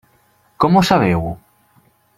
Com 0.65 0.79
ho 0.79 0.83
sabeu? 0.89 1.29